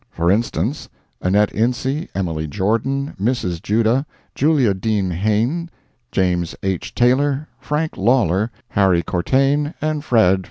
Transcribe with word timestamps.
For 0.09 0.31
instance—Annette 0.31 1.53
Ince, 1.53 2.07
Emily 2.15 2.47
Jordan, 2.47 3.13
Mrs. 3.21 3.61
Judah, 3.61 4.07
Julia 4.33 4.73
Dean 4.73 5.11
Hayne, 5.11 5.69
James 6.11 6.55
H. 6.63 6.95
Taylor, 6.95 7.47
Frank 7.59 7.97
Lawlor, 7.97 8.49
Harry 8.69 9.03
Courtaine 9.03 9.75
and 9.79 10.03
Fred. 10.03 10.39